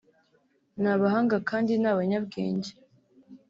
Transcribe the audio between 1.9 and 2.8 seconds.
abanyabwenge